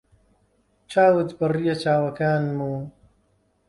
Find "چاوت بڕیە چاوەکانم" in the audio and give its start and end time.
0.91-2.57